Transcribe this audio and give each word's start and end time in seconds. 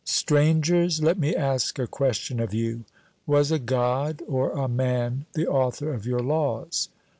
Strangers, 0.03 0.99
let 1.03 1.19
me 1.19 1.35
ask 1.35 1.77
a 1.77 1.85
question 1.85 2.39
of 2.39 2.55
you 2.55 2.85
Was 3.27 3.51
a 3.51 3.59
God 3.59 4.23
or 4.27 4.49
a 4.53 4.67
man 4.67 5.27
the 5.33 5.45
author 5.47 5.93
of 5.93 6.07
your 6.07 6.21
laws? 6.21 6.89